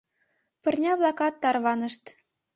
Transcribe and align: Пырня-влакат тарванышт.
Пырня-влакат 0.61 1.33
тарванышт. 1.41 2.03